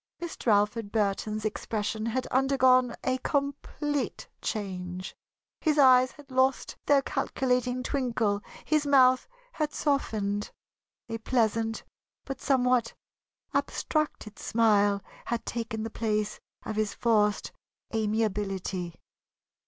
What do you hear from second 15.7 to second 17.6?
the place of his forced